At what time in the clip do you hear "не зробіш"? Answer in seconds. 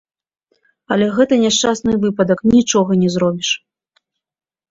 3.05-3.49